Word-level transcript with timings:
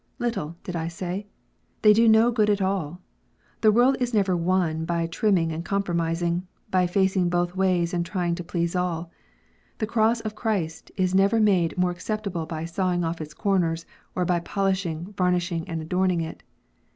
Little, 0.17 0.55
did 0.63 0.75
I 0.75 0.87
say? 0.87 1.27
they 1.83 1.93
do 1.93 2.09
no 2.09 2.31
good 2.31 2.49
at 2.49 2.59
all! 2.59 3.03
The 3.61 3.71
world 3.71 3.97
is 3.99 4.15
never 4.15 4.35
won 4.35 4.83
by 4.83 5.05
trimming, 5.05 5.51
and 5.51 5.63
compromising, 5.63 6.47
by 6.71 6.87
facing 6.87 7.29
both 7.29 7.55
ways, 7.55 7.93
and 7.93 8.03
trying 8.03 8.33
to 8.33 8.43
please 8.43 8.75
all. 8.75 9.11
The 9.77 9.85
cross 9.85 10.19
of 10.21 10.33
Christ 10.33 10.91
is 10.97 11.13
never 11.13 11.39
made 11.39 11.77
more 11.77 11.91
acceptable 11.91 12.47
by 12.47 12.65
sawing 12.65 13.03
off 13.03 13.21
its 13.21 13.35
corners, 13.35 13.85
or 14.15 14.25
by 14.25 14.39
polishing, 14.39 15.13
varnishing, 15.15 15.69
and 15.69 15.83
adorning 15.83 16.21
it. 16.21 16.41